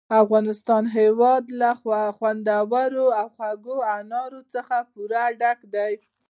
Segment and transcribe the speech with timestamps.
[0.09, 1.71] د افغانستان هېواد له
[2.17, 5.93] خوندورو او خوږو انارو څخه پوره ډک دی.